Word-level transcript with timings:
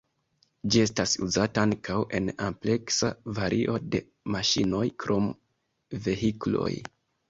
Ĝi 0.75 0.79
estas 0.83 1.13
uzata 1.25 1.65
ankaŭ 1.69 1.99
en 2.21 2.33
ampleksa 2.47 3.13
vario 3.43 3.79
de 3.93 4.05
maŝinoj 4.39 4.85
krom 5.07 5.33
vehikloj. 6.11 6.73